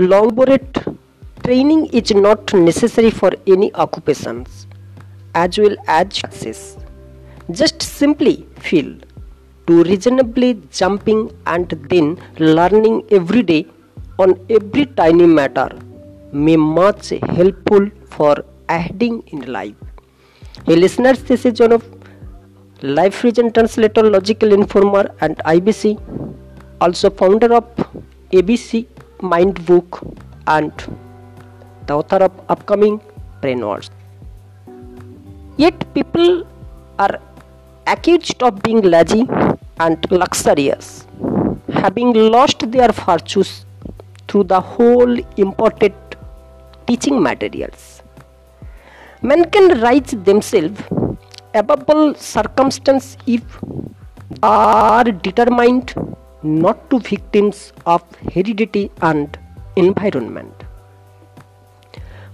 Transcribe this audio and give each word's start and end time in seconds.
Elaborate 0.00 0.76
training 1.42 1.86
is 1.86 2.12
not 2.14 2.52
necessary 2.54 3.10
for 3.10 3.32
any 3.48 3.74
occupations 3.74 4.68
as 5.34 5.58
well 5.58 5.74
as 5.88 6.14
success. 6.14 6.76
Just 7.50 7.82
simply 7.82 8.46
feel 8.60 8.94
to 9.66 9.82
reasonably 9.82 10.62
jumping 10.70 11.32
and 11.46 11.68
then 11.90 12.16
learning 12.38 13.02
every 13.10 13.42
day 13.42 13.66
on 14.20 14.38
every 14.48 14.86
tiny 14.86 15.26
matter 15.26 15.68
may 16.30 16.56
much 16.56 17.08
helpful 17.38 17.90
for 18.06 18.44
adding 18.68 19.24
in 19.32 19.52
life. 19.52 19.74
Hey 20.64 20.76
listeners, 20.76 21.24
this 21.24 21.44
is 21.44 21.58
one 21.58 21.72
of 21.72 21.84
Life 22.82 23.22
Vision 23.22 23.52
Translator, 23.52 24.04
Logical 24.08 24.52
Informer 24.52 25.12
and 25.20 25.38
IBC, 25.38 25.98
also 26.80 27.10
founder 27.10 27.52
of 27.52 27.64
ABC 28.30 28.86
Mind 29.20 29.64
Book 29.66 30.00
and 30.46 30.72
the 31.86 31.96
author 31.96 32.16
of 32.16 32.32
upcoming 32.48 33.00
Brainwash. 33.42 33.90
Yet 35.56 35.92
people 35.92 36.46
are 36.98 37.18
accused 37.86 38.42
of 38.42 38.62
being 38.62 38.80
lazy 38.82 39.28
and 39.80 40.10
luxurious, 40.10 41.06
having 41.72 42.12
lost 42.12 42.70
their 42.70 42.92
virtues 42.92 43.64
through 44.28 44.44
the 44.44 44.60
whole 44.60 45.18
imported 45.36 45.94
teaching 46.86 47.20
materials. 47.20 48.02
Men 49.20 49.50
can 49.50 49.80
rise 49.80 50.14
themselves 50.24 50.80
above 51.54 51.84
all 51.88 52.14
circumstance 52.14 53.16
if 53.26 53.42
are 54.42 55.04
determined 55.04 55.92
not 56.42 56.88
to 56.90 56.98
victims 57.00 57.72
of 57.86 58.02
heredity 58.32 58.90
and 59.02 59.38
environment. 59.76 60.54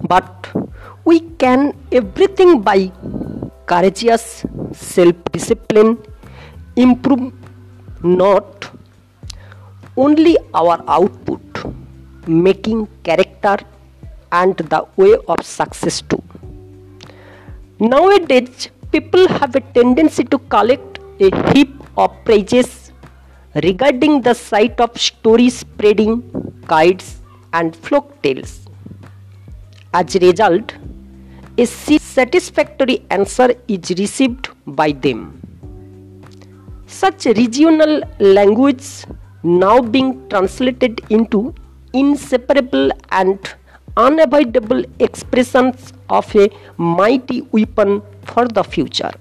But 0.08 0.50
we 1.04 1.20
can 1.38 1.74
everything 1.92 2.60
by 2.60 2.92
courageous 3.66 4.44
self-discipline 4.72 5.98
improve 6.76 7.32
not 8.02 8.70
only 9.96 10.36
our 10.52 10.82
output 10.88 11.40
making 12.26 12.88
character 13.04 13.56
and 14.32 14.56
the 14.56 14.86
way 14.96 15.16
of 15.28 15.44
success 15.44 16.02
too 16.02 16.22
nowadays 17.78 18.68
people 18.92 19.26
have 19.28 19.54
a 19.54 19.60
tendency 19.78 20.24
to 20.24 20.38
collect 20.54 20.98
a 21.20 21.30
heap 21.52 21.72
of 21.96 22.10
praises 22.24 22.83
regarding 23.62 24.20
the 24.22 24.34
site 24.34 24.80
of 24.80 25.00
story 25.00 25.48
spreading 25.48 26.22
kites 26.66 27.20
and 27.52 27.76
folk 27.76 28.20
tales. 28.22 28.68
As 29.92 30.14
a 30.16 30.18
result, 30.18 30.74
a 31.56 31.66
satisfactory 31.66 33.06
answer 33.10 33.54
is 33.68 33.90
received 33.98 34.48
by 34.66 34.90
them. 34.90 35.40
Such 36.86 37.26
regional 37.26 38.02
language 38.18 39.04
now 39.44 39.80
being 39.80 40.28
translated 40.28 41.00
into 41.10 41.54
inseparable 41.92 42.90
and 43.12 43.38
unavoidable 43.96 44.82
expressions 44.98 45.92
of 46.10 46.34
a 46.34 46.48
mighty 46.76 47.42
weapon 47.52 48.02
for 48.24 48.48
the 48.48 48.64
future. 48.64 49.12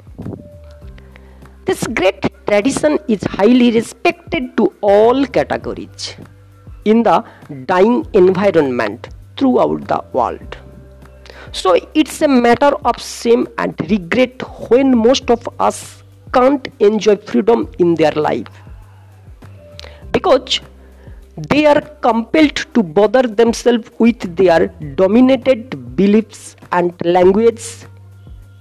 This 1.66 1.86
great 1.88 2.26
tradition 2.54 3.00
is 3.14 3.24
highly 3.36 3.68
respected 3.76 4.44
to 4.58 4.66
all 4.82 5.26
categories 5.38 6.16
in 6.86 7.02
the 7.08 7.16
dying 7.66 7.96
environment 8.14 9.08
throughout 9.38 9.88
the 9.88 10.00
world. 10.14 10.58
So 11.52 11.76
it's 11.96 12.22
a 12.22 12.28
matter 12.28 12.72
of 12.90 13.02
shame 13.02 13.48
and 13.58 13.74
regret 13.90 14.44
when 14.70 14.96
most 14.96 15.32
of 15.32 15.50
us 15.60 16.04
can't 16.32 16.68
enjoy 16.80 17.16
freedom 17.16 17.72
in 17.80 17.96
their 17.96 18.12
life 18.12 18.54
because 20.12 20.60
they 21.50 21.66
are 21.66 21.82
compelled 22.08 22.58
to 22.76 22.84
bother 22.84 23.24
themselves 23.24 23.90
with 23.98 24.36
their 24.36 24.68
dominated 25.02 25.96
beliefs 25.96 26.56
and 26.72 26.94
language 27.04 27.64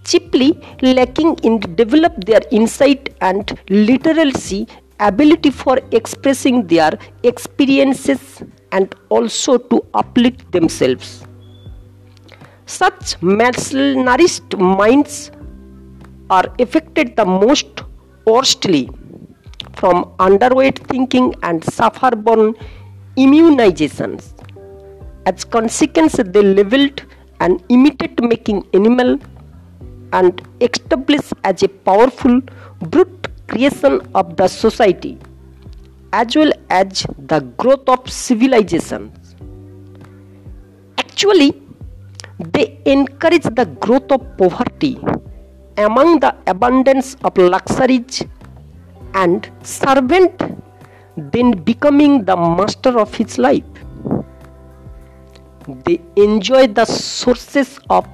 cheaply 0.04 0.60
lacking 0.82 1.34
in 1.42 1.58
develop 1.74 2.24
their 2.24 2.40
insight 2.50 3.14
and 3.20 3.58
literacy 3.68 4.66
ability 5.00 5.50
for 5.50 5.78
expressing 5.90 6.66
their 6.66 6.92
experiences 7.22 8.42
and 8.70 8.94
also 9.08 9.58
to 9.58 9.84
uplift 9.94 10.50
themselves. 10.52 11.24
Such 12.66 13.18
malnourished 13.20 14.58
minds 14.58 15.30
are 16.30 16.44
affected 16.58 17.16
the 17.16 17.24
most 17.24 17.82
worstly 18.26 18.88
from 19.74 20.04
underweight 20.18 20.78
thinking 20.86 21.34
and 21.42 21.62
suffer 21.64 22.14
born 22.14 22.54
immunizations. 23.16 24.32
As 25.26 25.44
consequence 25.44 26.14
they 26.14 26.42
leveled 26.42 27.02
and 27.40 27.62
imitate 27.68 28.22
making 28.22 28.66
animal 28.72 29.18
and 30.12 30.46
established 30.60 31.32
as 31.44 31.62
a 31.62 31.68
powerful 31.68 32.40
brute 32.80 33.28
creation 33.48 34.00
of 34.14 34.36
the 34.36 34.48
society 34.48 35.18
as 36.12 36.36
well 36.36 36.52
as 36.68 37.06
the 37.18 37.40
growth 37.56 37.88
of 37.88 38.10
civilizations. 38.10 39.34
Actually, 40.98 41.62
they 42.38 42.78
encourage 42.84 43.44
the 43.44 43.64
growth 43.80 44.10
of 44.12 44.36
poverty 44.36 44.98
among 45.78 46.20
the 46.20 46.34
abundance 46.46 47.16
of 47.24 47.36
luxuries 47.38 48.24
and 49.14 49.50
servant 49.62 50.42
then 51.16 51.52
becoming 51.52 52.24
the 52.24 52.36
master 52.36 52.98
of 52.98 53.14
his 53.14 53.38
life. 53.38 53.64
They 55.84 56.00
enjoy 56.16 56.66
the 56.68 56.84
sources 56.84 57.78
of 57.88 58.06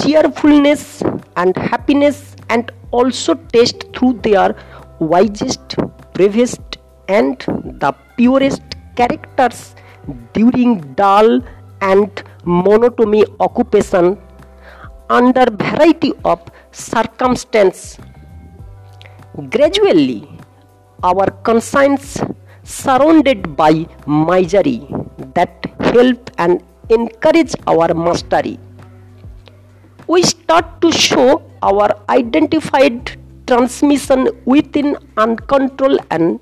cheerfulness 0.00 1.02
and 1.36 1.56
happiness 1.56 2.36
and 2.48 2.72
also 2.90 3.34
taste 3.52 3.84
through 3.94 4.14
their 4.22 4.56
wisest, 4.98 5.76
bravest, 6.14 6.78
and 7.08 7.38
the 7.82 7.92
purest 8.16 8.62
characters 8.96 9.74
during 10.32 10.80
dull 10.94 11.40
and 11.80 12.22
monotony 12.44 13.24
occupation 13.40 14.18
under 15.08 15.46
variety 15.50 16.12
of 16.24 16.40
circumstance. 16.72 17.98
Gradually, 19.50 20.28
our 21.02 21.30
conscience 21.42 22.20
surrounded 22.62 23.56
by 23.56 23.86
misery 24.06 24.86
that 25.34 25.66
help 25.80 26.30
and 26.38 26.62
encourage 26.90 27.54
our 27.66 27.92
mastery 27.94 28.58
we 30.10 30.20
start 30.28 30.68
to 30.82 30.90
show 30.90 31.40
our 31.62 31.88
identified 32.12 33.10
transmission 33.46 34.28
within 34.44 34.96
uncontrolled 35.16 36.00
and 36.10 36.40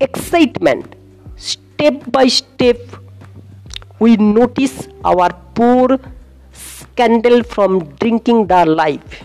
excitement. 0.00 0.94
Step 1.36 1.94
by 2.12 2.26
step, 2.26 2.76
we 4.00 4.16
notice 4.18 4.88
our 5.02 5.30
poor 5.54 5.98
scandal 6.52 7.42
from 7.42 7.78
drinking 8.02 8.46
the 8.48 8.66
life. 8.66 9.22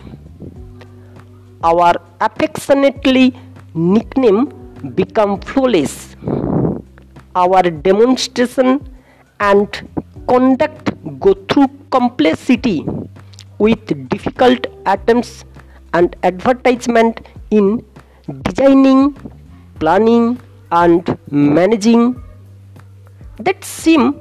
Our 1.66 1.96
affectionately 2.22 3.36
nickname 3.74 4.46
become 4.96 5.42
flawless. 5.42 6.16
Our 7.36 7.64
demonstration 7.64 8.80
and 9.42 9.68
conduct 10.30 10.92
go 11.20 11.34
through 11.50 11.68
complexity 11.92 12.86
with 13.60 14.10
difficult 14.10 14.68
attempts 14.86 15.46
and 15.94 16.16
advertisement 16.24 17.22
in 17.52 17.84
designing, 18.44 19.16
planning, 19.80 20.40
and 20.72 21.18
managing 21.32 22.22
that 23.40 23.64
seem 23.64 24.20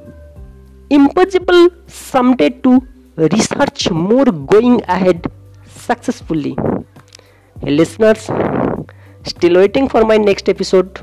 impossible 0.89 1.69
someday 1.87 2.49
to 2.49 2.81
research 3.17 3.89
more 3.91 4.25
going 4.25 4.81
ahead 4.87 5.27
successfully. 5.65 6.55
Hey, 7.61 7.71
listeners, 7.71 8.29
still 9.23 9.55
waiting 9.55 9.89
for 9.89 10.05
my 10.05 10.17
next 10.17 10.47
episode. 10.47 11.01